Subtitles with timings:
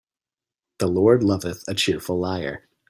[0.79, 2.67] The Lord loveth a cheerful liar.